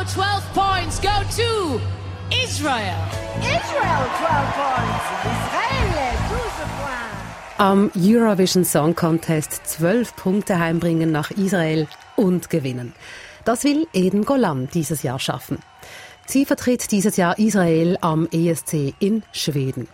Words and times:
Our 0.00 0.06
12 0.06 0.54
points 0.54 0.98
go 1.02 1.10
to 1.36 1.80
Israel. 2.42 2.96
Israel 3.40 4.02
12 4.16 4.54
points. 4.56 5.04
Israel 5.76 6.16
12 6.26 6.56
points. 6.80 7.58
Am 7.58 7.90
Eurovision 7.94 8.64
Song 8.64 8.94
Contest 8.94 9.66
zwölf 9.66 10.16
Punkte 10.16 10.58
heimbringen 10.58 11.12
nach 11.12 11.30
Israel 11.32 11.86
und 12.16 12.48
gewinnen. 12.48 12.94
Das 13.44 13.64
will 13.64 13.86
Eden 13.92 14.24
Golan 14.24 14.70
dieses 14.72 15.02
Jahr 15.02 15.18
schaffen. 15.18 15.58
Sie 16.24 16.46
vertritt 16.46 16.92
dieses 16.92 17.18
Jahr 17.18 17.38
Israel 17.38 17.98
am 18.00 18.26
ESC 18.32 18.94
in 19.00 19.22
Schweden. 19.32 19.86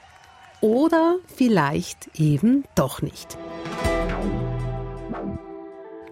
Oder 0.61 1.17
vielleicht 1.35 2.11
eben 2.15 2.63
doch 2.77 3.03
nicht. 3.03 3.37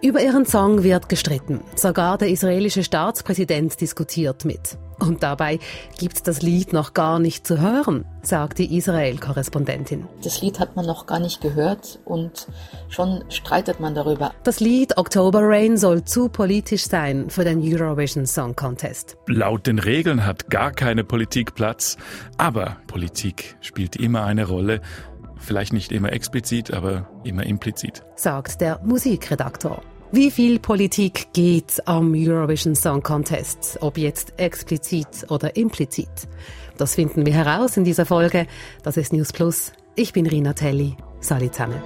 Über 0.05 0.21
ihren 0.21 0.45
Song 0.45 0.83
wird 0.83 1.09
gestritten. 1.09 1.61
Sogar 1.75 2.19
der 2.19 2.29
israelische 2.29 2.83
Staatspräsident 2.83 3.81
diskutiert 3.81 4.45
mit. 4.45 4.77
Und 4.99 5.23
dabei 5.23 5.57
gibt's 5.97 6.21
das 6.21 6.43
Lied 6.43 6.73
noch 6.73 6.93
gar 6.93 7.17
nicht 7.17 7.47
zu 7.47 7.59
hören, 7.59 8.05
sagt 8.21 8.59
die 8.59 8.77
Israel-Korrespondentin. 8.77 10.07
Das 10.23 10.43
Lied 10.43 10.59
hat 10.59 10.75
man 10.75 10.85
noch 10.85 11.07
gar 11.07 11.17
nicht 11.17 11.41
gehört 11.41 11.97
und 12.05 12.47
schon 12.87 13.23
streitet 13.29 13.79
man 13.79 13.95
darüber. 13.95 14.31
Das 14.43 14.59
Lied 14.59 14.95
October 14.95 15.39
Rain 15.41 15.75
soll 15.75 16.03
zu 16.03 16.29
politisch 16.29 16.85
sein 16.85 17.31
für 17.31 17.43
den 17.43 17.59
Eurovision 17.63 18.27
Song 18.27 18.55
Contest. 18.55 19.17
Laut 19.25 19.65
den 19.65 19.79
Regeln 19.79 20.23
hat 20.23 20.51
gar 20.51 20.71
keine 20.71 21.03
Politik 21.03 21.55
Platz, 21.55 21.97
aber 22.37 22.77
Politik 22.85 23.57
spielt 23.59 23.95
immer 23.95 24.23
eine 24.23 24.45
Rolle. 24.45 24.81
Vielleicht 25.37 25.73
nicht 25.73 25.91
immer 25.91 26.13
explizit, 26.13 26.71
aber 26.71 27.09
immer 27.23 27.43
implizit. 27.43 28.03
Sagt 28.15 28.61
der 28.61 28.79
Musikredaktor. 28.83 29.81
Wie 30.11 30.29
viel 30.29 30.59
Politik 30.59 31.33
geht 31.33 31.81
am 31.87 32.13
Eurovision 32.13 32.75
Song 32.75 33.01
Contest, 33.01 33.79
ob 33.81 33.97
jetzt 33.97 34.33
explizit 34.37 35.25
oder 35.29 35.55
implizit? 35.55 36.07
Das 36.77 36.95
finden 36.95 37.25
wir 37.25 37.33
heraus 37.33 37.75
in 37.75 37.83
dieser 37.83 38.05
Folge. 38.05 38.45
Das 38.83 38.97
ist 38.97 39.13
News 39.13 39.33
Plus. 39.33 39.73
Ich 39.95 40.13
bin 40.13 40.27
Rina 40.27 40.53
Telli. 40.53 40.95
Salut 41.21 41.53
zusammen. 41.53 41.81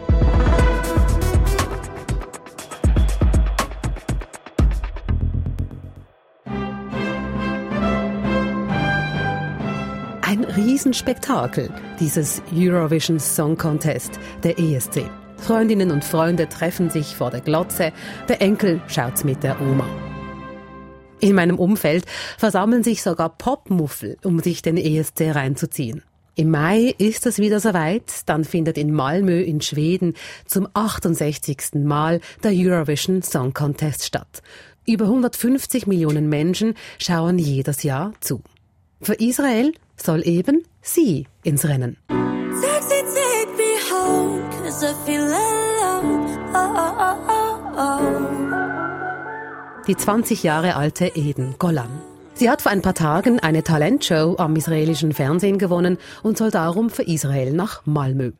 Ein 10.21 10.43
Riesenspektakel, 10.43 11.73
dieses 11.99 12.43
Eurovision 12.53 13.19
Song 13.19 13.57
Contest, 13.57 14.19
der 14.43 14.59
ESC. 14.59 15.05
Freundinnen 15.41 15.91
und 15.91 16.03
Freunde 16.03 16.49
treffen 16.49 16.89
sich 16.89 17.15
vor 17.15 17.31
der 17.31 17.41
Glotze, 17.41 17.91
der 18.27 18.41
Enkel 18.41 18.81
schaut's 18.87 19.23
mit 19.23 19.43
der 19.43 19.59
Oma. 19.61 19.85
In 21.19 21.35
meinem 21.35 21.59
Umfeld 21.59 22.05
versammeln 22.37 22.83
sich 22.83 23.03
sogar 23.03 23.29
Popmuffel, 23.29 24.17
um 24.23 24.39
sich 24.39 24.61
den 24.61 24.77
ESC 24.77 25.35
reinzuziehen. 25.35 26.03
Im 26.35 26.51
Mai 26.51 26.95
ist 26.97 27.25
es 27.25 27.39
wieder 27.39 27.59
soweit, 27.59 28.21
dann 28.27 28.45
findet 28.45 28.77
in 28.77 28.93
Malmö 28.93 29.41
in 29.41 29.59
Schweden 29.59 30.13
zum 30.45 30.69
68. 30.73 31.73
Mal 31.83 32.21
der 32.43 32.51
Eurovision 32.53 33.21
Song 33.21 33.53
Contest 33.53 34.05
statt. 34.05 34.41
Über 34.85 35.05
150 35.05 35.85
Millionen 35.85 36.29
Menschen 36.29 36.75
schauen 36.97 37.37
jedes 37.39 37.83
Jahr 37.83 38.13
zu. 38.21 38.41
Für 39.01 39.15
Israel 39.15 39.73
soll 39.97 40.25
eben 40.25 40.63
sie 40.81 41.27
ins 41.43 41.65
Rennen. 41.65 41.97
Sexy, 42.09 43.03
take 43.13 43.57
me 43.57 43.77
home, 43.91 44.38
Oh, 44.69 44.75
oh, 46.53 46.61
oh, 47.75 47.99
Die 49.87 49.97
20 49.97 50.43
Jahre 50.43 50.75
alte 50.75 51.07
Eden 51.15 51.55
Golan. 51.57 51.89
Sie 52.35 52.51
hat 52.51 52.61
vor 52.61 52.71
ein 52.71 52.83
paar 52.83 52.93
Tagen 52.93 53.39
eine 53.39 53.63
Talentshow 53.63 54.35
am 54.37 54.55
israelischen 54.55 55.11
Fernsehen 55.11 55.57
gewonnen 55.57 55.97
und 56.21 56.37
soll 56.37 56.51
darum 56.51 56.91
für 56.91 57.01
Israel 57.01 57.51
nach 57.53 57.83
Malmö. 57.87 58.33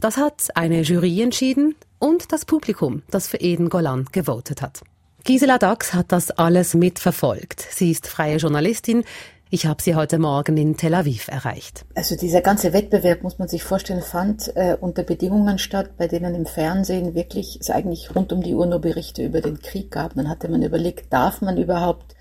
Das 0.00 0.18
hat 0.18 0.50
eine 0.54 0.82
Jury 0.82 1.20
entschieden 1.20 1.74
und 1.98 2.30
das 2.30 2.44
Publikum, 2.44 3.02
das 3.10 3.26
für 3.26 3.38
Eden 3.38 3.68
Golan 3.68 4.06
gewotet 4.12 4.62
hat. 4.62 4.82
Gisela 5.24 5.58
Dax 5.58 5.94
hat 5.94 6.12
das 6.12 6.30
alles 6.30 6.74
mitverfolgt. 6.74 7.60
Sie 7.60 7.90
ist 7.90 8.06
freie 8.06 8.36
Journalistin, 8.36 9.02
ich 9.48 9.66
habe 9.66 9.80
sie 9.80 9.94
heute 9.94 10.18
Morgen 10.18 10.56
in 10.56 10.76
Tel 10.76 10.94
Aviv 10.94 11.28
erreicht. 11.28 11.84
Also 11.94 12.16
dieser 12.16 12.40
ganze 12.40 12.72
Wettbewerb, 12.72 13.22
muss 13.22 13.38
man 13.38 13.46
sich 13.46 13.62
vorstellen, 13.62 14.02
fand 14.02 14.56
äh, 14.56 14.76
unter 14.80 15.04
Bedingungen 15.04 15.58
statt, 15.58 15.90
bei 15.96 16.08
denen 16.08 16.34
im 16.34 16.46
Fernsehen 16.46 17.14
wirklich 17.14 17.58
es 17.60 17.70
eigentlich 17.70 18.14
rund 18.14 18.32
um 18.32 18.42
die 18.42 18.54
Uhr 18.54 18.66
nur 18.66 18.80
Berichte 18.80 19.24
über 19.24 19.40
den 19.40 19.60
Krieg 19.60 19.92
gab. 19.92 20.14
Dann 20.14 20.28
hatte 20.28 20.48
man 20.48 20.62
überlegt, 20.62 21.12
darf 21.12 21.42
man 21.42 21.58
überhaupt 21.58 22.16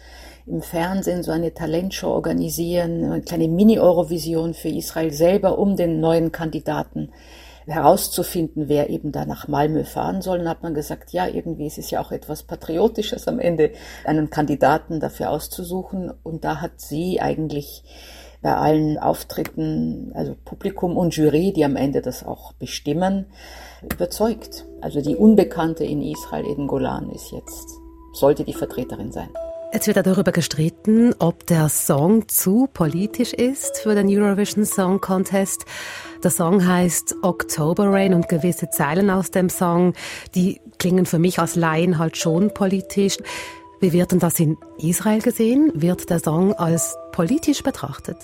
im 0.46 0.62
Fernsehen 0.62 1.24
so 1.24 1.31
eine 1.31 1.53
Talentshow 1.53 2.09
organisieren, 2.09 3.06
eine 3.06 3.22
kleine 3.22 3.47
Mini-Eurovision 3.47 4.53
für 4.53 4.69
Israel 4.69 5.12
selber, 5.12 5.58
um 5.58 5.75
den 5.75 6.00
neuen 6.00 6.31
Kandidaten 6.31 7.09
herauszufinden, 7.68 8.70
wer 8.70 8.90
eben 8.90 9.12
da 9.12 9.26
nach 9.26 9.48
Malmö 9.48 9.84
fahren 9.84 10.22
soll. 10.22 10.40
Und 10.40 10.50
hat 10.50 10.64
man 10.64 10.74
gesagt, 10.74 11.12
ja, 11.12 11.28
irgendwie 11.28 11.68
ist 11.68 11.78
es 11.78 11.92
ja 11.92 12.02
auch 12.02 12.12
etwas 12.12 12.44
Patriotisches 12.44 13.28
am 13.28 13.40
Ende, 13.40 13.72
einen 14.06 14.30
Kandidaten 14.30 15.00
dafür 15.00 15.31
auszusuchen. 15.31 16.12
Und 16.24 16.44
da 16.44 16.62
hat 16.62 16.80
sie 16.81 17.22
eigentlich 17.22 17.84
bei 18.42 18.56
allen 18.56 19.00
Auftritten, 19.00 20.12
also 20.14 20.36
Publikum 20.46 20.98
und 20.98 21.16
Jury, 21.16 21.52
die 21.52 21.66
am 21.66 21.76
Ende 21.76 22.02
das 22.02 22.24
auch 22.24 22.53
bestimmen, 22.53 23.26
überzeugt. 23.82 24.66
Also 24.82 25.02
die 25.02 25.16
Unbekannte 25.16 25.84
in 25.84 26.02
Israel, 26.02 26.46
Eden 26.46 26.68
Golan, 26.68 27.09
ist 27.09 27.32
jetzt, 27.32 27.70
sollte 28.14 28.44
die 28.44 28.53
Vertreterin 28.53 29.12
sein. 29.12 29.30
Jetzt 29.75 29.88
wird 29.88 30.08
darüber 30.08 30.31
gestritten, 30.31 31.13
ob 31.19 31.47
der 31.47 31.68
Song 31.68 32.30
zu 32.30 32.69
politisch 32.74 33.34
ist 33.34 33.80
für 33.80 33.94
den 33.94 34.08
Eurovision 34.08 34.66
Song 34.66 35.02
Contest. 35.02 35.66
Der 36.24 36.31
Song 36.31 36.66
heißt 36.66 37.18
October 37.24 37.91
Rain 37.91 38.14
und 38.14 38.30
gewisse 38.30 38.69
Zeilen 38.69 39.09
aus 39.09 39.31
dem 39.31 39.50
Song, 39.50 39.94
die 40.34 40.62
klingen 40.80 41.06
für 41.06 41.19
mich 41.19 41.40
als 41.40 41.58
Laien 41.58 42.00
halt 42.00 42.16
schon 42.16 42.53
politisch. 42.53 43.18
Wie 43.81 43.91
wird 43.91 44.14
denn 44.14 44.19
das 44.19 44.40
in 44.40 44.56
Israel 44.78 45.22
gesehen? 45.22 45.74
Wird 45.75 46.09
der 46.09 46.19
Song 46.19 46.53
als 46.53 46.96
politisch 47.12 47.62
betrachtet? 47.62 48.16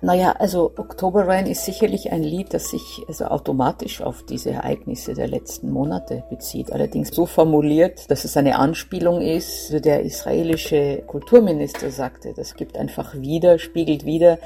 Naja, 0.00 0.32
also 0.38 0.72
October 0.76 1.26
Rain 1.26 1.46
ist 1.46 1.64
sicherlich 1.64 2.12
ein 2.12 2.22
Lied, 2.22 2.52
das 2.52 2.70
sich 2.70 3.02
also 3.08 3.26
automatisch 3.26 4.02
auf 4.02 4.22
diese 4.22 4.50
Ereignisse 4.50 5.14
der 5.14 5.28
letzten 5.28 5.70
Monate 5.70 6.24
bezieht. 6.28 6.72
Allerdings 6.72 7.08
so 7.14 7.26
formuliert, 7.26 8.10
dass 8.10 8.24
es 8.24 8.36
eine 8.36 8.58
Anspielung 8.58 9.22
ist. 9.22 9.66
Also 9.66 9.80
der 9.80 10.02
israelische 10.02 11.02
Kulturminister 11.06 11.90
sagte, 11.90 12.34
das 12.34 12.54
gibt 12.54 12.76
einfach 12.76 13.14
wieder, 13.14 13.58
spiegelt 13.58 14.04
wieder, 14.04 14.38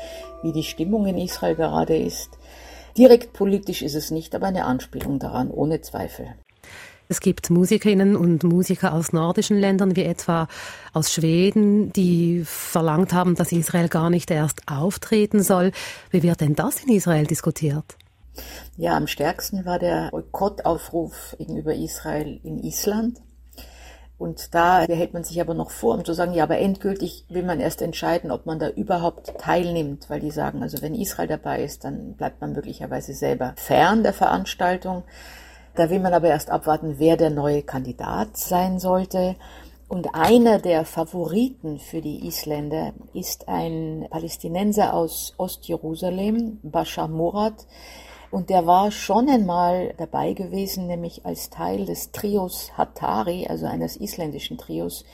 wie 0.43 0.53
die 0.53 0.63
Stimmung 0.63 1.07
in 1.07 1.19
Israel 1.19 1.57
gerade 1.57 1.97
ist. 1.97 2.31
Direkt 2.97 3.33
politisch 3.33 3.83
ist 3.83 3.95
es 3.95 4.11
nicht, 4.11 4.35
aber 4.35 4.47
eine 4.47 4.65
Anspielung 4.65 5.19
daran, 5.19 5.51
ohne 5.51 5.81
Zweifel. 5.81 6.35
Es 7.11 7.21
gibt 7.21 7.49
Musikerinnen 7.49 8.17
und 8.17 8.45
Musiker 8.45 8.93
aus 8.93 9.15
nordischen 9.15 9.59
Ländern, 9.59 9.97
wie 9.97 10.05
etwa 10.05 10.47
aus 10.93 11.11
Schweden, 11.11 11.91
die 11.95 12.43
verlangt 12.45 13.15
haben, 13.15 13.35
dass 13.35 13.51
Israel 13.51 13.89
gar 13.89 14.11
nicht 14.11 14.31
erst 14.31 14.61
auftreten 14.67 15.43
soll. 15.43 15.73
Wie 16.11 16.23
wird 16.23 16.43
denn 16.43 16.55
das 16.55 16.85
in 16.85 16.93
Israel 16.93 17.27
diskutiert? 17.27 17.97
Ja, 18.77 18.95
am 18.95 19.07
stärksten 19.07 19.65
war 19.65 19.79
der 19.79 20.11
Boykottaufruf 20.11 21.35
gegenüber 21.39 21.75
Israel 21.75 22.41
in 22.45 22.63
Island. 22.63 23.19
Und 24.19 24.53
da 24.55 24.85
behält 24.85 25.15
man 25.15 25.25
sich 25.25 25.41
aber 25.41 25.55
noch 25.55 25.71
vor, 25.71 25.95
um 25.95 26.05
zu 26.05 26.13
sagen, 26.13 26.35
ja, 26.35 26.43
aber 26.43 26.59
endgültig 26.59 27.25
will 27.31 27.45
man 27.45 27.61
erst 27.61 27.81
entscheiden, 27.81 28.31
ob 28.33 28.47
man 28.47 28.59
da 28.59 28.69
überhaupt 28.69 29.39
teilnimmt, 29.39 30.11
weil 30.11 30.21
die 30.21 30.33
sagen, 30.33 30.63
also 30.63 30.83
wenn 30.83 30.95
Israel 30.95 31.29
dabei 31.29 31.63
ist, 31.63 31.85
dann 31.85 32.15
bleibt 32.15 32.41
man 32.41 32.53
möglicherweise 32.53 33.15
selber 33.15 33.55
fern 33.57 34.03
der 34.03 34.13
Veranstaltung. 34.13 35.05
Da 35.78 35.91
will 35.91 36.00
man 36.00 36.12
aber 36.12 36.27
erst 36.27 36.50
abwarten, 36.50 36.97
wer 36.99 37.16
der 37.16 37.31
neue 37.31 37.62
Kandidat 37.62 38.37
sein 38.37 38.81
sollte. 38.81 39.37
Und 39.87 40.12
einer 40.12 40.59
der 40.59 40.84
Favoriten 40.84 41.78
für 41.78 42.00
die 42.00 42.27
Isländer 42.27 42.94
ist 43.14 43.49
ein 43.49 44.05
Palästinenser 44.11 44.93
aus 44.93 45.35
Ostjerusalem, 45.37 46.58
Bashar 46.64 47.06
Murad. 47.06 47.64
Und 48.32 48.50
der 48.50 48.67
war 48.67 48.91
schon 48.91 49.29
einmal 49.29 49.94
dabei 49.99 50.32
gewesen, 50.32 50.88
nämlich 50.88 51.25
als 51.25 51.49
Teil 51.49 51.87
des 51.87 52.11
Trios 52.11 52.73
Hatari, 52.76 53.47
also 53.49 53.67
eines 53.67 53.97
isländischen 53.97 54.58
Trios, 54.58 55.05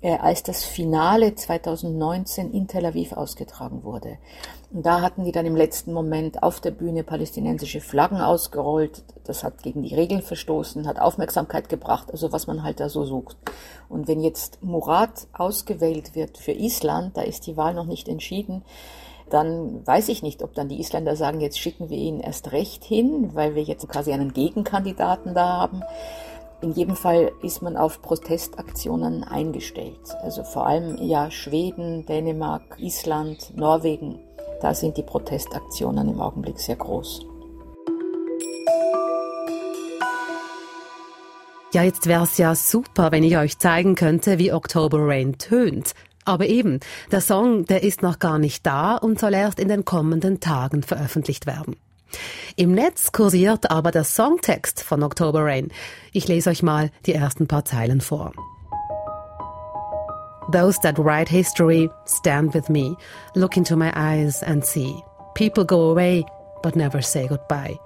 äh, 0.00 0.16
als 0.16 0.42
das 0.42 0.64
Finale 0.64 1.34
2019 1.34 2.52
in 2.52 2.68
Tel 2.68 2.86
Aviv 2.86 3.12
ausgetragen 3.12 3.82
wurde. 3.82 4.18
Und 4.70 4.84
da 4.84 5.00
hatten 5.00 5.24
die 5.24 5.32
dann 5.32 5.46
im 5.46 5.56
letzten 5.56 5.92
Moment 5.92 6.42
auf 6.42 6.60
der 6.60 6.70
Bühne 6.70 7.02
palästinensische 7.02 7.80
Flaggen 7.80 8.20
ausgerollt. 8.20 9.02
Das 9.24 9.42
hat 9.42 9.62
gegen 9.62 9.82
die 9.82 9.94
Regeln 9.94 10.22
verstoßen, 10.22 10.86
hat 10.86 11.00
Aufmerksamkeit 11.00 11.68
gebracht, 11.68 12.10
also 12.12 12.32
was 12.32 12.46
man 12.46 12.62
halt 12.62 12.80
da 12.80 12.88
so 12.88 13.04
sucht. 13.04 13.36
Und 13.88 14.08
wenn 14.08 14.20
jetzt 14.20 14.62
Murat 14.62 15.26
ausgewählt 15.32 16.14
wird 16.14 16.36
für 16.36 16.52
Island, 16.52 17.16
da 17.16 17.22
ist 17.22 17.46
die 17.46 17.56
Wahl 17.56 17.74
noch 17.74 17.86
nicht 17.86 18.08
entschieden, 18.08 18.62
dann 19.30 19.86
weiß 19.86 20.08
ich 20.08 20.22
nicht, 20.22 20.42
ob 20.42 20.54
dann 20.54 20.68
die 20.68 20.80
Isländer 20.80 21.16
sagen, 21.16 21.40
jetzt 21.40 21.58
schicken 21.58 21.90
wir 21.90 21.98
ihn 21.98 22.20
erst 22.20 22.52
recht 22.52 22.84
hin, 22.84 23.30
weil 23.34 23.54
wir 23.54 23.62
jetzt 23.62 23.88
quasi 23.88 24.12
einen 24.12 24.32
Gegenkandidaten 24.32 25.34
da 25.34 25.58
haben. 25.58 25.82
In 26.60 26.72
jedem 26.72 26.96
Fall 26.96 27.30
ist 27.40 27.62
man 27.62 27.76
auf 27.76 28.02
Protestaktionen 28.02 29.22
eingestellt. 29.22 30.16
Also 30.22 30.42
vor 30.42 30.66
allem 30.66 30.96
ja 31.00 31.30
Schweden, 31.30 32.04
Dänemark, 32.04 32.76
Island, 32.78 33.56
Norwegen. 33.56 34.18
Da 34.60 34.74
sind 34.74 34.96
die 34.96 35.04
Protestaktionen 35.04 36.08
im 36.08 36.20
Augenblick 36.20 36.58
sehr 36.58 36.74
groß. 36.74 37.24
Ja, 41.72 41.84
jetzt 41.84 42.06
wäre 42.06 42.24
es 42.24 42.38
ja 42.38 42.56
super, 42.56 43.12
wenn 43.12 43.22
ich 43.22 43.36
euch 43.36 43.58
zeigen 43.58 43.94
könnte, 43.94 44.38
wie 44.38 44.52
October 44.52 44.98
Rain 45.00 45.38
tönt. 45.38 45.92
Aber 46.24 46.46
eben, 46.46 46.80
der 47.12 47.20
Song, 47.20 47.66
der 47.66 47.84
ist 47.84 48.02
noch 48.02 48.18
gar 48.18 48.40
nicht 48.40 48.66
da 48.66 48.96
und 48.96 49.20
soll 49.20 49.34
erst 49.34 49.60
in 49.60 49.68
den 49.68 49.84
kommenden 49.84 50.40
Tagen 50.40 50.82
veröffentlicht 50.82 51.46
werden. 51.46 51.76
Im 52.56 52.72
Netz 52.72 53.12
kursiert 53.12 53.70
aber 53.70 53.90
der 53.90 54.04
Songtext 54.04 54.82
von 54.82 55.02
October 55.02 55.44
Rain. 55.44 55.68
Ich 56.12 56.28
lese 56.28 56.50
euch 56.50 56.62
mal 56.62 56.90
die 57.06 57.14
ersten 57.14 57.46
paar 57.46 57.64
Zeilen 57.64 58.00
vor. 58.00 58.32
Those 60.50 60.78
that 60.82 60.98
write 60.98 61.28
history 61.28 61.90
stand 62.06 62.54
with 62.54 62.70
me, 62.70 62.96
look 63.34 63.56
into 63.56 63.76
my 63.76 63.92
eyes 63.94 64.42
and 64.42 64.64
see. 64.64 64.94
People 65.34 65.64
go 65.64 65.90
away, 65.90 66.24
but 66.62 66.74
never 66.74 67.02
say 67.02 67.26
goodbye. 67.28 67.78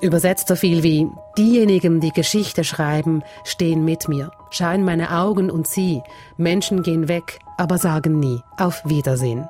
Übersetzt 0.00 0.48
so 0.48 0.56
viel 0.56 0.82
wie 0.82 1.08
diejenigen, 1.38 2.00
die 2.00 2.10
Geschichte 2.10 2.64
schreiben, 2.64 3.22
stehen 3.44 3.84
mit 3.84 4.08
mir, 4.08 4.30
schauen 4.50 4.84
meine 4.84 5.10
Augen 5.10 5.50
und 5.50 5.66
sie. 5.66 6.02
Menschen 6.36 6.82
gehen 6.82 7.08
weg, 7.08 7.38
aber 7.58 7.78
sagen 7.78 8.18
nie 8.18 8.40
auf 8.58 8.82
Wiedersehen. 8.84 9.46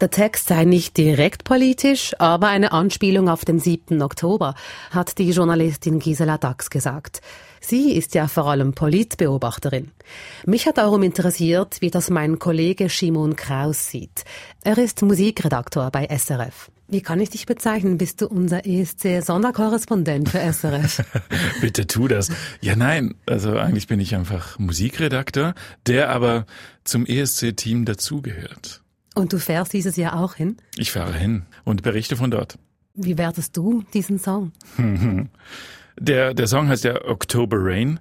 Der 0.00 0.10
Text 0.10 0.46
sei 0.46 0.64
nicht 0.64 0.96
direkt 0.96 1.42
politisch, 1.42 2.14
aber 2.20 2.46
eine 2.46 2.70
Anspielung 2.70 3.28
auf 3.28 3.44
den 3.44 3.58
7. 3.58 4.00
Oktober, 4.00 4.54
hat 4.92 5.18
die 5.18 5.30
Journalistin 5.30 5.98
Gisela 5.98 6.38
Dax 6.38 6.70
gesagt. 6.70 7.20
Sie 7.60 7.92
ist 7.92 8.14
ja 8.14 8.28
vor 8.28 8.46
allem 8.46 8.74
Politbeobachterin. 8.74 9.90
Mich 10.46 10.68
hat 10.68 10.78
darum 10.78 11.02
interessiert, 11.02 11.80
wie 11.80 11.90
das 11.90 12.10
mein 12.10 12.38
Kollege 12.38 12.88
Shimon 12.88 13.34
Kraus 13.34 13.90
sieht. 13.90 14.24
Er 14.62 14.78
ist 14.78 15.02
Musikredaktor 15.02 15.90
bei 15.90 16.06
SRF. 16.06 16.70
Wie 16.86 17.02
kann 17.02 17.20
ich 17.20 17.30
dich 17.30 17.44
bezeichnen? 17.44 17.98
Bist 17.98 18.20
du 18.20 18.28
unser 18.28 18.64
ESC-Sonderkorrespondent 18.64 20.28
für 20.28 20.40
SRF? 20.40 21.02
Bitte 21.60 21.88
tu 21.88 22.06
das. 22.06 22.30
Ja, 22.60 22.76
nein. 22.76 23.14
Also 23.26 23.56
eigentlich 23.58 23.88
bin 23.88 23.98
ich 23.98 24.14
einfach 24.14 24.60
Musikredakteur, 24.60 25.54
der 25.86 26.10
aber 26.10 26.46
zum 26.84 27.04
ESC-Team 27.04 27.84
dazugehört. 27.84 28.82
Und 29.18 29.32
du 29.32 29.38
fährst 29.38 29.72
dieses 29.72 29.96
Jahr 29.96 30.20
auch 30.20 30.36
hin? 30.36 30.58
Ich 30.76 30.92
fahre 30.92 31.12
hin 31.12 31.42
und 31.64 31.82
berichte 31.82 32.14
von 32.14 32.30
dort. 32.30 32.56
Wie 32.94 33.18
wertest 33.18 33.56
du 33.56 33.82
diesen 33.92 34.20
Song? 34.20 34.52
der, 35.98 36.34
der 36.34 36.46
Song 36.46 36.68
heißt 36.68 36.84
ja 36.84 37.04
October 37.04 37.56
Rain. 37.58 37.98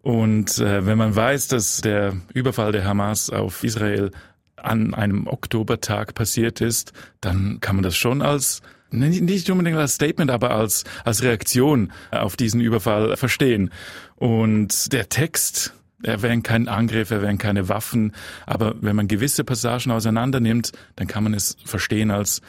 Und 0.00 0.58
äh, 0.60 0.86
wenn 0.86 0.96
man 0.96 1.14
weiß, 1.14 1.48
dass 1.48 1.82
der 1.82 2.16
Überfall 2.32 2.72
der 2.72 2.86
Hamas 2.86 3.28
auf 3.28 3.62
Israel 3.62 4.10
an 4.56 4.94
einem 4.94 5.26
Oktobertag 5.26 6.14
passiert 6.14 6.62
ist, 6.62 6.94
dann 7.20 7.60
kann 7.60 7.76
man 7.76 7.82
das 7.82 7.94
schon 7.94 8.22
als 8.22 8.62
nicht 8.90 9.50
unbedingt 9.50 9.76
als 9.76 9.96
Statement, 9.96 10.30
aber 10.30 10.52
als, 10.52 10.84
als 11.04 11.22
Reaktion 11.22 11.92
auf 12.10 12.36
diesen 12.36 12.62
Überfall 12.62 13.18
verstehen. 13.18 13.70
Und 14.16 14.94
der 14.94 15.10
Text, 15.10 15.74
er 16.04 16.22
wären 16.22 16.42
kein 16.42 16.68
Angriff, 16.68 17.10
er 17.10 17.22
wären 17.22 17.38
keine 17.38 17.68
Waffen, 17.68 18.12
aber 18.46 18.74
wenn 18.80 18.96
man 18.96 19.08
gewisse 19.08 19.44
Passagen 19.44 19.90
auseinander 19.90 20.40
nimmt, 20.40 20.72
dann 20.96 21.06
kann 21.06 21.24
man 21.24 21.34
es 21.34 21.56
verstehen 21.64 22.10
als, 22.10 22.40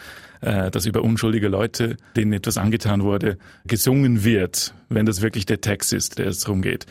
äh, 0.41 0.69
dass 0.71 0.85
über 0.85 1.03
unschuldige 1.03 1.47
Leute, 1.47 1.97
denen 2.15 2.33
etwas 2.33 2.57
angetan 2.57 3.03
wurde, 3.03 3.37
gesungen 3.65 4.23
wird, 4.23 4.73
wenn 4.89 5.05
das 5.05 5.21
wirklich 5.21 5.45
der 5.45 5.61
Text 5.61 5.93
ist, 5.93 6.19
der 6.19 6.27
es 6.27 6.41
darum 6.41 6.61
geht. 6.61 6.85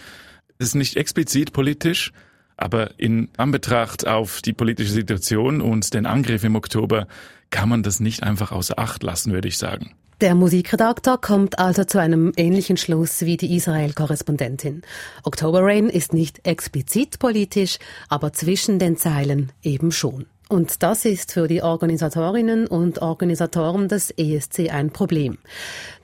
Es 0.59 0.69
ist 0.69 0.75
nicht 0.75 0.97
explizit 0.97 1.53
politisch, 1.53 2.13
aber 2.57 2.99
in 2.99 3.29
Anbetracht 3.37 4.07
auf 4.07 4.41
die 4.41 4.53
politische 4.53 4.93
Situation 4.93 5.61
und 5.61 5.93
den 5.95 6.07
Angriff 6.07 6.45
im 6.45 6.55
Oktober 6.55 7.09
kann 7.51 7.69
man 7.69 7.83
das 7.83 8.01
nicht 8.01 8.23
einfach 8.23 8.53
außer 8.53 8.79
Acht 8.79 9.03
lassen, 9.03 9.33
würde 9.33 9.49
ich 9.49 9.59
sagen. 9.59 9.95
Der 10.21 10.37
Musikredakteur 10.37 11.19
kommt 11.19 11.59
also 11.59 11.83
zu 11.83 11.99
einem 11.99 12.33
ähnlichen 12.37 12.77
Schluss 12.77 13.23
wie 13.23 13.37
die 13.37 13.57
Israel-Korrespondentin. 13.57 14.83
Oktober 15.25 15.61
Rain 15.63 15.89
ist 15.89 16.13
nicht 16.13 16.47
explizit 16.47 17.19
politisch, 17.19 17.79
aber 18.09 18.33
zwischen 18.33 18.79
den 18.79 18.97
Zeilen 18.97 19.51
eben 19.63 19.91
schon. 19.91 20.27
Und 20.49 20.85
das 20.85 21.05
ist 21.05 21.33
für 21.33 21.49
die 21.49 21.63
Organisatorinnen 21.63 22.69
und 22.69 23.03
Organisatoren 23.03 23.89
des 23.89 24.13
ESC 24.13 24.71
ein 24.71 24.91
Problem. 24.91 25.39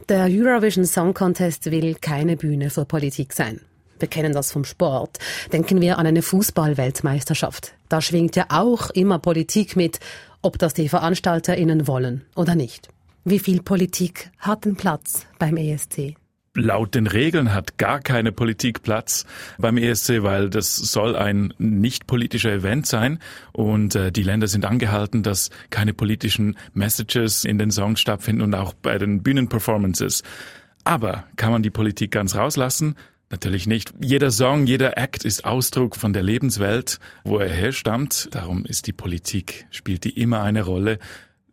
Der 0.08 0.24
Eurovision 0.24 0.86
Song 0.86 1.14
Contest 1.14 1.70
will 1.70 1.94
keine 1.94 2.36
Bühne 2.36 2.70
für 2.70 2.84
Politik 2.84 3.32
sein. 3.32 3.60
Wir 4.00 4.08
kennen 4.08 4.32
das 4.32 4.50
vom 4.50 4.64
Sport. 4.64 5.18
Denken 5.52 5.80
wir 5.80 5.98
an 5.98 6.06
eine 6.06 6.22
Fußball-Weltmeisterschaft. 6.22 7.74
Da 7.88 8.00
schwingt 8.00 8.34
ja 8.34 8.46
auch 8.48 8.90
immer 8.90 9.20
Politik 9.20 9.76
mit, 9.76 10.00
ob 10.42 10.58
das 10.58 10.74
die 10.74 10.88
VeranstalterInnen 10.88 11.86
wollen 11.86 12.24
oder 12.34 12.56
nicht. 12.56 12.88
Wie 13.25 13.38
viel 13.38 13.62
Politik 13.62 14.31
hat 14.38 14.64
denn 14.64 14.76
Platz 14.76 15.26
beim 15.38 15.56
ESC? 15.56 16.14
Laut 16.55 16.94
den 16.94 17.06
Regeln 17.06 17.55
hat 17.55 17.78
gar 17.78 18.00
keine 18.00 18.32
Politik 18.32 18.82
Platz 18.82 19.25
beim 19.58 19.76
ESC, 19.76 20.22
weil 20.22 20.50
das 20.50 20.75
soll 20.75 21.14
ein 21.14 21.55
nicht 21.58 22.06
politischer 22.06 22.50
Event 22.50 22.87
sein 22.87 23.20
und 23.52 23.94
äh, 23.94 24.11
die 24.11 24.22
Länder 24.25 24.49
sind 24.49 24.64
angehalten, 24.64 25.22
dass 25.22 25.50
keine 25.69 25.94
politischen 25.94 26.56
Messages 26.72 27.44
in 27.44 27.58
den 27.58 27.70
Songs 27.70 28.00
stattfinden 28.00 28.43
und 28.43 28.55
auch 28.55 28.72
bei 28.72 28.99
den 28.99 29.22
Bühnenperformances. 29.22 30.22
Aber 30.82 31.25
kann 31.37 31.52
man 31.52 31.62
die 31.62 31.70
Politik 31.70 32.11
ganz 32.11 32.34
rauslassen? 32.34 32.96
Natürlich 33.31 33.69
nicht. 33.69 33.94
Jeder 34.02 34.32
Song, 34.32 34.67
jeder 34.67 34.99
Act 34.99 35.25
ist 35.25 35.44
Ausdruck 35.44 35.94
von 35.94 36.12
der 36.12 36.25
Lebenswelt, 36.25 36.99
wo 37.22 37.38
er 37.38 37.49
herstammt. 37.49 38.28
Darum 38.32 38.64
ist 38.64 38.88
die 38.88 38.93
Politik, 38.93 39.67
spielt 39.70 40.02
die 40.02 40.20
immer 40.20 40.43
eine 40.43 40.64
Rolle. 40.64 40.99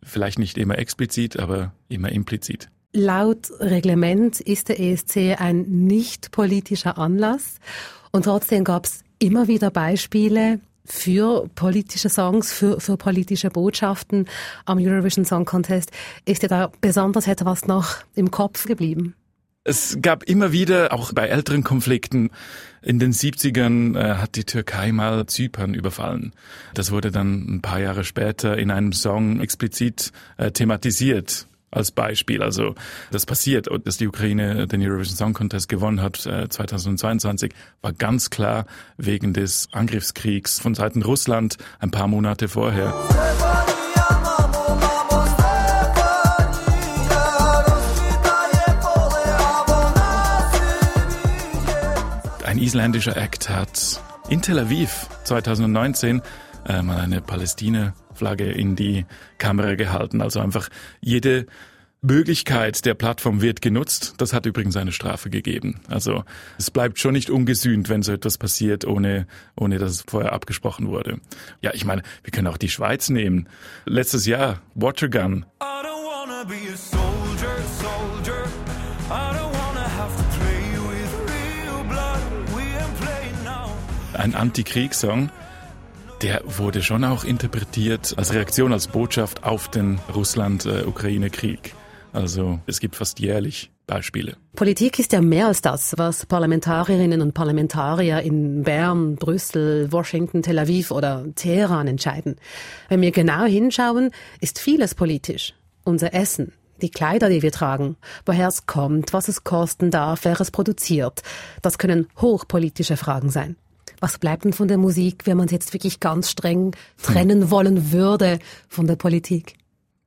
Vielleicht 0.02 0.38
nicht 0.38 0.58
immer 0.58 0.78
explizit, 0.78 1.38
aber 1.38 1.72
immer 1.88 2.10
implizit. 2.10 2.68
Laut 2.92 3.50
Reglement 3.60 4.40
ist 4.40 4.68
der 4.70 4.80
ESC 4.80 5.38
ein 5.38 5.62
nicht 5.62 6.30
politischer 6.30 6.96
Anlass 6.96 7.56
und 8.12 8.24
trotzdem 8.24 8.64
gab 8.64 8.86
es 8.86 9.02
immer 9.18 9.46
wieder 9.46 9.70
Beispiele 9.70 10.60
für 10.84 11.48
politische 11.54 12.08
Songs, 12.08 12.52
für, 12.52 12.80
für 12.80 12.96
politische 12.96 13.50
Botschaften 13.50 14.26
am 14.64 14.78
Eurovision 14.78 15.26
Song 15.26 15.44
Contest. 15.44 15.90
Ist 16.24 16.42
dir 16.42 16.48
da 16.48 16.72
besonders 16.80 17.26
etwas 17.26 17.66
noch 17.66 17.96
im 18.14 18.30
Kopf 18.30 18.64
geblieben? 18.64 19.14
Es 19.68 19.98
gab 20.00 20.22
immer 20.22 20.50
wieder, 20.50 20.94
auch 20.94 21.12
bei 21.12 21.26
älteren 21.26 21.62
Konflikten, 21.62 22.30
in 22.80 22.98
den 22.98 23.12
70ern 23.12 23.98
äh, 23.98 24.14
hat 24.14 24.36
die 24.36 24.44
Türkei 24.44 24.92
mal 24.92 25.26
Zypern 25.26 25.74
überfallen. 25.74 26.32
Das 26.72 26.90
wurde 26.90 27.10
dann 27.10 27.56
ein 27.56 27.60
paar 27.60 27.78
Jahre 27.78 28.02
später 28.02 28.56
in 28.56 28.70
einem 28.70 28.94
Song 28.94 29.40
explizit 29.40 30.10
äh, 30.38 30.52
thematisiert 30.52 31.48
als 31.70 31.90
Beispiel. 31.90 32.42
Also 32.42 32.76
das 33.10 33.26
passiert, 33.26 33.68
dass 33.84 33.98
die 33.98 34.08
Ukraine 34.08 34.66
den 34.66 34.80
Eurovision 34.80 35.18
Song 35.18 35.34
Contest 35.34 35.68
gewonnen 35.68 36.00
hat 36.00 36.24
äh, 36.24 36.48
2022, 36.48 37.52
war 37.82 37.92
ganz 37.92 38.30
klar 38.30 38.64
wegen 38.96 39.34
des 39.34 39.68
Angriffskriegs 39.72 40.60
von 40.60 40.74
Seiten 40.74 41.02
Russland 41.02 41.58
ein 41.78 41.90
paar 41.90 42.08
Monate 42.08 42.48
vorher. 42.48 42.94
Isländischer 52.68 53.16
Act 53.16 53.48
hat 53.48 53.98
in 54.28 54.42
Tel 54.42 54.58
Aviv 54.58 55.08
2019 55.24 56.20
äh, 56.68 56.82
mal 56.82 57.00
eine 57.00 57.22
Palästina-Flagge 57.22 58.44
in 58.44 58.76
die 58.76 59.06
Kamera 59.38 59.74
gehalten. 59.74 60.20
Also 60.20 60.40
einfach 60.40 60.68
jede 61.00 61.46
Möglichkeit 62.02 62.84
der 62.84 62.92
Plattform 62.92 63.40
wird 63.40 63.62
genutzt. 63.62 64.16
Das 64.18 64.34
hat 64.34 64.44
übrigens 64.44 64.76
eine 64.76 64.92
Strafe 64.92 65.30
gegeben. 65.30 65.80
Also 65.88 66.24
es 66.58 66.70
bleibt 66.70 66.98
schon 66.98 67.14
nicht 67.14 67.30
ungesühnt, 67.30 67.88
wenn 67.88 68.02
so 68.02 68.12
etwas 68.12 68.36
passiert, 68.36 68.84
ohne, 68.84 69.26
ohne 69.56 69.78
dass 69.78 69.92
es 69.92 70.04
vorher 70.06 70.34
abgesprochen 70.34 70.88
wurde. 70.88 71.20
Ja, 71.62 71.70
ich 71.72 71.86
meine, 71.86 72.02
wir 72.22 72.32
können 72.32 72.48
auch 72.48 72.58
die 72.58 72.68
Schweiz 72.68 73.08
nehmen. 73.08 73.48
Letztes 73.86 74.26
Jahr, 74.26 74.60
Watergun. 74.74 75.46
Ein 84.18 84.34
Antikriegssong, 84.34 85.30
der 86.22 86.42
wurde 86.44 86.82
schon 86.82 87.04
auch 87.04 87.24
interpretiert 87.24 88.14
als 88.16 88.34
Reaktion, 88.34 88.72
als 88.72 88.88
Botschaft 88.88 89.44
auf 89.44 89.68
den 89.68 90.00
Russland-Ukraine-Krieg. 90.14 91.74
Also 92.12 92.58
es 92.66 92.80
gibt 92.80 92.96
fast 92.96 93.20
jährlich 93.20 93.70
Beispiele. 93.86 94.36
Politik 94.56 94.98
ist 94.98 95.12
ja 95.12 95.20
mehr 95.20 95.46
als 95.46 95.62
das, 95.62 95.94
was 95.96 96.26
Parlamentarierinnen 96.26 97.22
und 97.22 97.32
Parlamentarier 97.32 98.20
in 98.20 98.64
Bern, 98.64 99.16
Brüssel, 99.16 99.92
Washington, 99.92 100.42
Tel 100.42 100.58
Aviv 100.58 100.90
oder 100.90 101.24
Teheran 101.34 101.86
entscheiden. 101.86 102.36
Wenn 102.88 103.00
wir 103.00 103.12
genau 103.12 103.44
hinschauen, 103.44 104.10
ist 104.40 104.58
vieles 104.58 104.94
politisch. 104.94 105.54
Unser 105.84 106.12
Essen, 106.12 106.52
Die 106.80 106.90
Kleider, 106.90 107.28
die 107.28 107.42
wir 107.42 107.50
tragen, 107.50 107.96
woher 108.24 108.48
es 108.48 108.66
kommt, 108.66 109.12
was 109.12 109.28
es 109.28 109.42
kosten 109.42 109.90
darf, 109.90 110.24
wer 110.24 110.40
es 110.40 110.50
produziert, 110.52 111.22
das 111.60 111.78
können 111.78 112.06
hochpolitische 112.20 112.96
Fragen 112.96 113.30
sein. 113.30 113.56
Was 114.00 114.18
bleibt 114.18 114.44
denn 114.44 114.52
von 114.52 114.68
der 114.68 114.78
Musik, 114.78 115.26
wenn 115.26 115.36
man 115.36 115.46
es 115.46 115.52
jetzt 115.52 115.72
wirklich 115.72 116.00
ganz 116.00 116.30
streng 116.30 116.74
trennen 117.02 117.50
wollen 117.50 117.92
würde 117.92 118.38
von 118.68 118.86
der 118.86 118.96
Politik? 118.96 119.54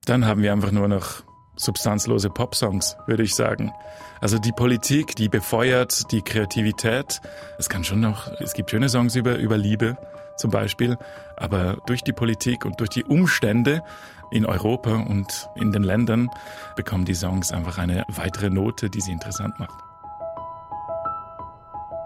Dann 0.06 0.26
haben 0.26 0.42
wir 0.42 0.52
einfach 0.52 0.72
nur 0.72 0.88
noch 0.88 1.24
substanzlose 1.58 2.30
Popsongs, 2.30 2.96
würde 3.06 3.24
ich 3.24 3.36
sagen. 3.36 3.72
Also 4.20 4.40
die 4.40 4.52
Politik, 4.52 5.16
die 5.16 5.30
befeuert 5.30 6.12
die 6.12 6.22
Kreativität. 6.22 7.22
Es 7.60 7.70
kann 7.70 7.84
schon 7.84 8.00
noch, 8.00 8.32
es 8.40 8.54
gibt 8.54 8.72
schöne 8.72 8.90
Songs 8.90 9.16
über, 9.16 9.38
über 9.38 9.58
Liebe 9.58 9.98
zum 10.38 10.50
Beispiel, 10.50 10.98
aber 11.38 11.78
durch 11.86 12.04
die 12.04 12.14
Politik 12.14 12.66
und 12.66 12.80
durch 12.80 12.90
die 12.90 13.04
Umstände 13.04 13.84
in 14.32 14.46
Europa 14.46 14.96
und 14.96 15.50
in 15.56 15.72
den 15.72 15.84
Ländern 15.84 16.30
bekommen 16.76 17.06
die 17.06 17.14
Songs 17.14 17.52
einfach 17.52 17.78
eine 17.78 18.06
weitere 18.08 18.50
Note, 18.50 18.90
die 18.90 19.02
sie 19.02 19.12
interessant 19.12 19.60
macht. 19.60 19.91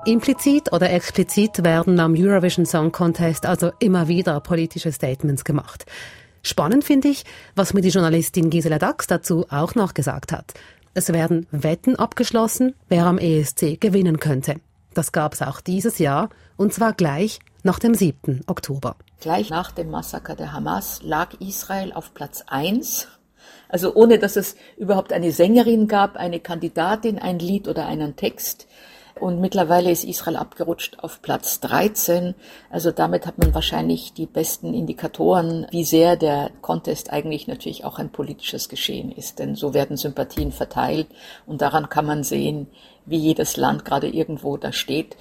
Implizit 0.06 0.72
oder 0.72 0.92
explizit 0.92 1.64
werden 1.64 2.00
am 2.00 2.14
Eurovision 2.16 2.68
Song 2.68 2.92
Contest 2.92 3.48
also 3.48 3.72
immer 3.80 4.08
wieder 4.08 4.40
politische 4.40 4.92
Statements 4.92 5.44
gemacht. 5.44 5.86
Spannend 6.44 6.84
finde 6.84 7.08
ich, 7.08 7.24
was 7.56 7.74
mir 7.74 7.82
die 7.82 7.90
Journalistin 7.90 8.52
Gisela 8.52 8.78
Dax 8.78 9.08
dazu 9.08 9.48
auch 9.50 9.74
noch 9.74 9.96
gesagt 9.96 10.32
hat. 10.32 10.54
Es 10.94 11.12
werden 11.12 11.48
Wetten 11.50 11.96
abgeschlossen, 11.96 12.76
wer 12.88 13.08
am 13.08 13.18
ESC 13.18 13.82
gewinnen 13.82 14.20
könnte. 14.20 14.58
Das 14.94 15.12
gab 15.12 15.34
es 15.34 15.42
auch 15.42 15.60
dieses 15.60 15.98
Jahr, 15.98 16.30
und 16.56 16.72
zwar 16.72 16.94
gleich 16.94 17.40
nach 17.64 17.80
dem 17.80 17.96
7. 17.96 18.42
Oktober. 18.46 18.98
Gleich 19.22 19.50
nach 19.50 19.72
dem 19.72 19.90
Massaker 19.90 20.36
der 20.36 20.54
Hamas 20.54 21.02
lag 21.02 21.34
Israel 21.40 21.92
auf 21.94 22.14
Platz 22.14 22.44
1. 22.46 23.08
Also 23.70 23.96
ohne 23.96 24.20
dass 24.20 24.36
es 24.36 24.56
überhaupt 24.78 25.12
eine 25.12 25.32
Sängerin 25.32 25.88
gab, 25.88 26.16
eine 26.16 26.40
Kandidatin, 26.40 27.18
ein 27.18 27.40
Lied 27.40 27.68
oder 27.68 27.88
einen 27.88 28.16
Text. 28.16 28.68
Und 29.18 29.40
mittlerweile 29.40 29.92
ist 29.92 30.04
Israel 30.04 30.36
abgerutscht 30.36 30.98
auf 31.00 31.22
Platz 31.22 31.62
13. 31.62 32.36
Also 32.70 32.92
damit 32.92 33.26
hat 33.26 33.38
man 33.38 33.54
wahrscheinlich 33.54 34.14
die 34.14 34.26
besten 34.26 34.74
Indikatoren, 34.74 35.68
wie 35.72 35.86
sehr 35.86 36.18
der 36.18 36.52
Contest 36.62 37.14
eigentlich 37.14 37.48
natürlich 37.48 37.86
auch 37.86 37.98
ein 37.98 38.12
politisches 38.12 38.68
Geschehen 38.68 39.12
ist. 39.12 39.40
Denn 39.40 39.56
so 39.56 39.74
werden 39.74 39.96
Sympathien 39.96 40.52
verteilt 40.52 41.08
und 41.46 41.62
daran 41.62 41.88
kann 41.88 42.06
man 42.06 42.24
sehen, 42.24 42.68
wie 43.06 43.18
jedes 43.18 43.56
Land 43.56 43.86
gerade 43.86 44.10
irgendwo 44.10 44.58
da 44.58 44.74
steht. 44.74 45.16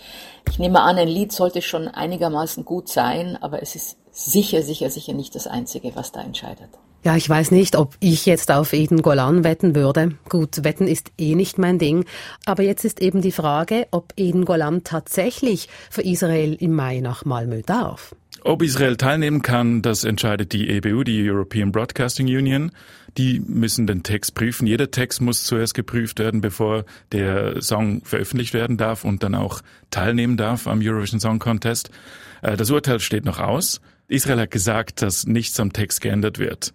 Ich 0.51 0.59
nehme 0.59 0.81
an, 0.81 0.99
ein 0.99 1.09
Lied 1.09 1.31
sollte 1.33 1.63
schon 1.63 1.87
einigermaßen 1.87 2.65
gut 2.65 2.89
sein, 2.89 3.39
aber 3.41 3.63
es 3.63 3.77
ist 3.77 3.97
sicher, 4.11 4.63
sicher, 4.63 4.91
sicher 4.91 5.13
nicht 5.13 5.37
das 5.37 5.47
Einzige, 5.47 5.95
was 5.95 6.11
da 6.11 6.21
entscheidet. 6.21 6.71
Ja, 7.05 7.17
ich 7.17 7.29
weiß 7.29 7.51
nicht, 7.51 7.77
ob 7.77 7.97
ich 8.01 8.25
jetzt 8.25 8.51
auf 8.51 8.73
Eden 8.73 9.03
Golan 9.03 9.45
wetten 9.45 9.75
würde. 9.75 10.13
Gut, 10.31 10.65
wetten 10.65 10.89
ist 10.89 11.13
eh 11.19 11.35
nicht 11.35 11.59
mein 11.59 11.79
Ding. 11.79 12.07
Aber 12.47 12.63
jetzt 12.63 12.87
ist 12.87 13.03
eben 13.03 13.21
die 13.21 13.31
Frage, 13.31 13.87
ob 13.91 14.15
Eden 14.17 14.47
Golan 14.47 14.85
tatsächlich 14.85 15.69
für 15.91 16.01
Israel 16.01 16.55
im 16.55 16.73
Mai 16.73 17.01
nach 17.01 17.27
Malmö 17.27 17.61
darf. 17.61 18.15
Ob 18.43 18.63
Israel 18.63 18.97
teilnehmen 18.97 19.43
kann, 19.43 19.83
das 19.83 20.05
entscheidet 20.05 20.55
die 20.55 20.71
EBU, 20.71 21.05
die 21.05 21.31
European 21.31 21.73
Broadcasting 21.73 22.27
Union. 22.27 22.73
Die 23.19 23.39
müssen 23.39 23.87
den 23.87 24.03
Text 24.03 24.35
prüfen. 24.35 24.67
Jeder 24.67 24.91
Text 24.91 25.21
muss 25.21 25.45
zuerst 25.45 25.75
geprüft 25.75 26.19
werden, 26.19 26.41
bevor 26.41 26.87
der 27.13 27.61
Song 27.61 28.03
veröffentlicht 28.03 28.55
werden 28.55 28.79
darf 28.79 29.05
und 29.05 29.23
dann 29.23 29.35
auch 29.35 29.61
teilnehmen 29.91 30.39
darf 30.39 30.67
am 30.67 30.81
Eurovision 30.83 31.21
Song 31.21 31.39
Contest. 31.39 31.91
Äh, 32.41 32.57
das 32.57 32.71
Urteil 32.71 32.99
steht 33.01 33.27
noch 33.27 33.41
aus. 33.41 33.83
Israel 34.09 34.41
hat 34.41 34.51
gesagt, 34.51 35.03
dass 35.03 35.27
nichts 35.27 35.61
am 35.61 35.75
Text 35.75 36.01
geändert 36.01 36.39
wird. 36.39 36.73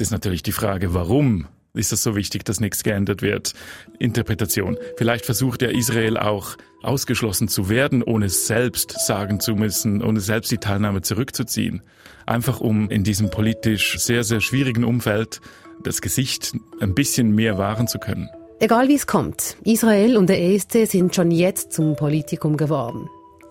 Jetzt 0.00 0.06
ist 0.06 0.12
natürlich 0.12 0.42
die 0.42 0.52
Frage, 0.52 0.94
warum 0.94 1.46
ist 1.74 1.92
das 1.92 2.02
so 2.02 2.16
wichtig, 2.16 2.42
dass 2.46 2.58
nichts 2.58 2.82
geändert 2.82 3.20
wird? 3.20 3.52
Interpretation. 3.98 4.78
Vielleicht 4.96 5.26
versucht 5.26 5.60
ja 5.60 5.68
Israel 5.68 6.16
auch 6.16 6.56
ausgeschlossen 6.82 7.48
zu 7.48 7.68
werden, 7.68 8.02
ohne 8.02 8.30
selbst 8.30 8.98
sagen 9.06 9.40
zu 9.40 9.54
müssen, 9.54 10.02
ohne 10.02 10.20
selbst 10.20 10.50
die 10.52 10.56
Teilnahme 10.56 11.02
zurückzuziehen. 11.02 11.82
Einfach 12.24 12.62
um 12.62 12.88
in 12.88 13.04
diesem 13.04 13.28
politisch 13.28 13.98
sehr, 13.98 14.24
sehr 14.24 14.40
schwierigen 14.40 14.84
Umfeld 14.84 15.42
das 15.84 16.00
Gesicht 16.00 16.54
ein 16.80 16.94
bisschen 16.94 17.34
mehr 17.34 17.58
wahren 17.58 17.86
zu 17.86 17.98
können. 17.98 18.30
Egal 18.58 18.88
wie 18.88 18.94
es 18.94 19.06
kommt, 19.06 19.58
Israel 19.64 20.16
und 20.16 20.30
der 20.30 20.40
ESC 20.42 20.86
sind 20.86 21.14
schon 21.14 21.30
jetzt 21.30 21.74
zum 21.74 21.94
Politikum 21.94 22.56
geworden. 22.56 23.06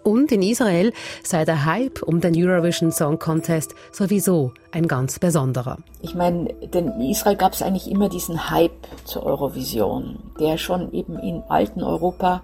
Und 0.10 0.32
in 0.32 0.42
Israel 0.42 0.92
sei 1.24 1.46
der 1.46 1.66
Hype 1.66 2.01
um 2.01 2.20
den 2.20 2.34
Eurovision 2.36 2.92
Song 2.92 3.20
Contest 3.20 3.75
sowieso 3.92 4.54
ein 4.72 4.88
ganz 4.88 5.20
besonderer. 5.20 5.78
Ich 6.01 6.16
meine, 6.16 6.51
denn 6.74 6.88
in 6.94 7.12
Israel 7.12 7.36
gab 7.36 7.54
es 7.54 7.62
eigentlich 7.62 7.92
immer 7.92 8.10
diesen 8.10 8.50
Hype 8.50 8.88
zur 9.04 9.22
Eurovision, 9.22 10.18
der 10.39 10.58
schon 10.58 10.92
eben 10.94 11.20
in 11.20 11.44
alten 11.48 11.84
Europa 11.84 12.42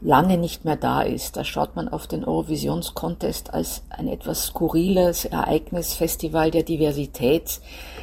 lange 0.00 0.38
nicht 0.38 0.64
mehr 0.64 0.76
da 0.76 1.02
ist. 1.02 1.36
Da 1.36 1.42
schaut 1.42 1.74
man 1.74 1.88
auf 1.88 2.06
den 2.06 2.24
Eurovisions-Contest 2.24 3.52
als 3.52 3.82
ein 3.90 4.06
etwas 4.06 4.46
skurriles 4.46 5.24
Ereignis, 5.24 5.94
Festival 5.94 6.52
der 6.52 6.62
Diversität. 6.62 7.60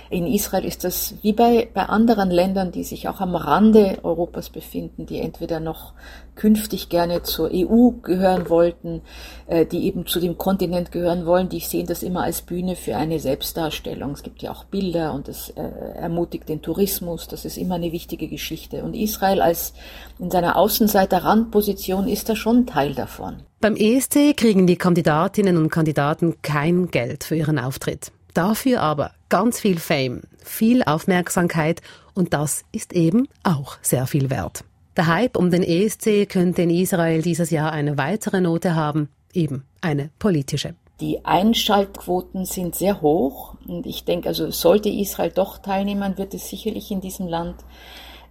In 0.09 0.27
Israel 0.27 0.65
ist 0.65 0.83
das 0.83 1.15
wie 1.21 1.31
bei, 1.31 1.69
bei 1.73 1.83
anderen 1.83 2.29
Ländern, 2.29 2.73
die 2.73 2.83
sich 2.83 3.07
auch 3.07 3.21
am 3.21 3.37
Rande 3.37 3.99
Europas 4.03 4.49
befinden, 4.49 5.05
die 5.05 5.21
entweder 5.21 5.61
noch 5.61 5.93
künftig 6.37 6.87
gerne 6.87 7.23
zur 7.23 7.49
EU 7.51 7.89
gehören 8.01 8.49
wollten, 8.49 9.01
äh, 9.47 9.65
die 9.65 9.85
eben 9.85 10.05
zu 10.05 10.21
dem 10.21 10.37
Kontinent 10.37 10.93
gehören 10.93 11.25
wollen, 11.25 11.49
die 11.49 11.59
sehen 11.59 11.87
das 11.87 12.03
immer 12.03 12.23
als 12.23 12.41
Bühne 12.41 12.77
für 12.77 12.95
eine 12.95 13.19
Selbstdarstellung. 13.19 14.11
Es 14.11 14.23
gibt 14.23 14.41
ja 14.41 14.51
auch 14.51 14.63
Bilder 14.63 15.13
und 15.13 15.27
es 15.27 15.49
äh, 15.49 15.61
ermutigt 15.61 16.47
den 16.47 16.61
Tourismus. 16.61 17.27
Das 17.27 17.43
ist 17.43 17.57
immer 17.57 17.75
eine 17.75 17.91
wichtige 17.91 18.29
Geschichte. 18.29 18.83
Und 18.83 18.93
Israel 18.93 19.41
als 19.41 19.73
in 20.19 20.31
seiner 20.31 20.55
Außenseiter-Randposition 20.55 22.07
ist 22.07 22.29
da 22.29 22.35
schon 22.35 22.65
Teil 22.65 22.93
davon. 22.93 23.41
Beim 23.59 23.75
ESC 23.75 24.37
kriegen 24.37 24.67
die 24.67 24.77
Kandidatinnen 24.77 25.57
und 25.57 25.69
Kandidaten 25.69 26.35
kein 26.41 26.89
Geld 26.91 27.23
für 27.23 27.35
ihren 27.35 27.59
Auftritt. 27.59 28.11
Dafür 28.33 28.81
aber 28.81 29.11
ganz 29.29 29.59
viel 29.59 29.79
Fame, 29.79 30.21
viel 30.37 30.83
Aufmerksamkeit 30.83 31.81
und 32.13 32.33
das 32.33 32.63
ist 32.71 32.93
eben 32.93 33.27
auch 33.43 33.77
sehr 33.81 34.05
viel 34.05 34.29
wert. 34.29 34.63
Der 34.97 35.05
Hype 35.05 35.37
um 35.37 35.51
den 35.51 35.61
ESC 35.61 36.27
könnte 36.27 36.63
in 36.63 36.71
Israel 36.71 37.21
dieses 37.21 37.51
Jahr 37.51 37.71
eine 37.71 37.99
weitere 37.99 38.41
Note 38.41 38.73
haben, 38.73 39.09
eben 39.31 39.63
eine 39.79 40.09
politische. 40.17 40.73
Die 40.99 41.23
Einschaltquoten 41.23 42.45
sind 42.45 42.73
sehr 42.73 43.01
hoch 43.01 43.53
und 43.67 43.85
ich 43.85 44.05
denke, 44.05 44.29
also 44.29 44.49
sollte 44.49 44.89
Israel 44.89 45.29
doch 45.29 45.59
teilnehmen, 45.59 46.17
wird 46.17 46.33
es 46.33 46.49
sicherlich 46.49 46.89
in 46.89 47.01
diesem 47.01 47.27
Land 47.27 47.57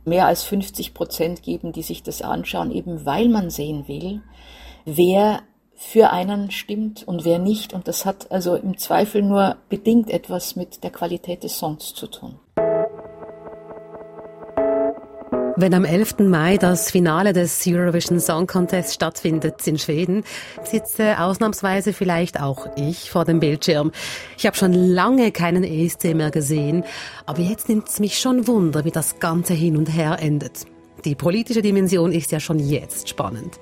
mehr 0.04 0.26
als 0.26 0.42
50 0.42 0.92
Prozent 0.92 1.44
geben, 1.44 1.70
die 1.70 1.82
sich 1.82 2.02
das 2.02 2.20
anschauen, 2.20 2.73
eben 2.73 3.06
weil 3.06 3.28
man 3.28 3.50
sehen 3.50 3.87
will, 3.87 4.23
wer 4.85 5.42
für 5.76 6.11
einen 6.11 6.50
stimmt 6.50 7.06
und 7.06 7.25
wer 7.25 7.38
nicht. 7.38 7.75
Und 7.75 7.87
das 7.87 8.04
hat 8.04 8.32
also 8.32 8.56
im 8.56 8.76
Zweifel 8.76 9.23
nur 9.23 9.56
bedingt 9.68 10.11
etwas 10.11 10.56
mit 10.56 10.82
der 10.82 10.90
Qualität 10.90 11.44
des 11.44 11.58
Songs 11.58 11.94
zu 11.94 12.08
tun. 12.08 12.40
Wenn 15.58 15.72
am 15.72 15.86
11. 15.86 16.18
Mai 16.18 16.58
das 16.58 16.90
Finale 16.90 17.32
des 17.32 17.66
Eurovision 17.66 18.20
Song 18.20 18.46
Contest 18.46 18.92
stattfindet 18.92 19.66
in 19.66 19.78
Schweden, 19.78 20.22
sitze 20.62 21.18
ausnahmsweise 21.18 21.94
vielleicht 21.94 22.38
auch 22.38 22.66
ich 22.76 23.10
vor 23.10 23.25
dem 23.25 23.40
Bildschirm. 23.40 23.90
Ich 24.36 24.44
habe 24.44 24.54
schon 24.54 24.75
lange 24.75 25.32
keinen 25.32 25.64
ESC 25.64 26.12
mehr 26.14 26.30
gesehen, 26.30 26.84
aber 27.25 27.40
jetzt 27.40 27.70
nimmt 27.70 27.88
es 27.88 28.00
mich 28.00 28.18
schon 28.18 28.46
Wunder, 28.46 28.84
wie 28.84 28.90
das 28.90 29.18
Ganze 29.18 29.54
hin 29.54 29.78
und 29.78 29.86
her 29.86 30.18
endet. 30.20 30.66
Die 31.06 31.14
politische 31.14 31.62
Dimension 31.62 32.12
ist 32.12 32.32
ja 32.32 32.40
schon 32.40 32.58
jetzt 32.58 33.08
spannend. 33.08 33.58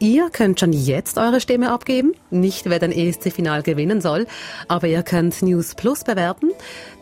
Ihr 0.00 0.30
könnt 0.30 0.60
schon 0.60 0.72
jetzt 0.72 1.18
eure 1.18 1.40
Stimme 1.40 1.72
abgeben. 1.72 2.14
Nicht, 2.30 2.66
wer 2.70 2.78
den 2.78 2.92
ESC-Final 2.92 3.62
gewinnen 3.62 4.00
soll, 4.00 4.26
aber 4.68 4.86
ihr 4.86 5.02
könnt 5.02 5.42
News 5.42 5.74
Plus 5.74 6.04
bewerten. 6.04 6.50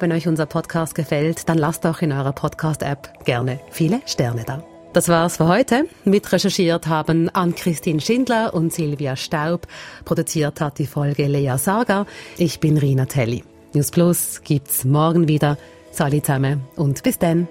Wenn 0.00 0.12
euch 0.12 0.26
unser 0.26 0.46
Podcast 0.46 0.94
gefällt, 0.94 1.48
dann 1.48 1.58
lasst 1.58 1.84
auch 1.84 2.00
in 2.00 2.12
eurer 2.12 2.32
Podcast-App 2.32 3.24
gerne 3.24 3.60
viele 3.70 4.00
Sterne 4.06 4.44
da. 4.46 4.64
Das 4.94 5.10
war's 5.10 5.36
für 5.36 5.46
heute. 5.46 5.84
Mitrecherchiert 6.04 6.86
haben 6.86 7.28
Ann-Christine 7.28 8.00
Schindler 8.00 8.54
und 8.54 8.72
Silvia 8.72 9.14
Staub. 9.14 9.66
Produziert 10.06 10.62
hat 10.62 10.78
die 10.78 10.86
Folge 10.86 11.26
Lea 11.26 11.58
Saga. 11.58 12.06
Ich 12.38 12.60
bin 12.60 12.78
Rina 12.78 13.04
Telli. 13.04 13.44
News 13.74 13.90
Plus 13.90 14.40
gibt's 14.42 14.86
morgen 14.86 15.28
wieder. 15.28 15.58
Salut 15.92 16.24
zusammen 16.24 16.62
und 16.76 17.02
bis 17.02 17.18
dann. 17.18 17.46